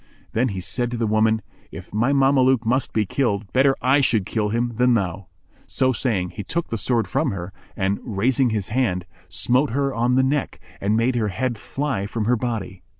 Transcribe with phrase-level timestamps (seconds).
[0.31, 4.25] Then he said to the woman, "If my Mameluke must be killed, better I should
[4.25, 5.27] kill him than thou."
[5.67, 10.15] So saying, he took the sword from her and, raising his hand, smote her on
[10.15, 12.81] the neck and made her head fly from her body.